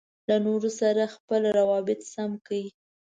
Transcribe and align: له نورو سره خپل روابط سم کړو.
له 0.27 0.35
نورو 0.45 0.69
سره 0.79 1.03
خپل 1.15 1.41
روابط 1.57 1.99
سم 2.13 2.31
کړو. 2.45 2.63